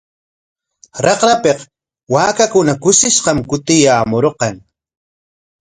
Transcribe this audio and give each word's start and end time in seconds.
Raqrapik 1.05 1.59
waakakuna 2.13 2.73
kushishqa 2.83 3.31
kutiyaamurqan. 3.49 4.55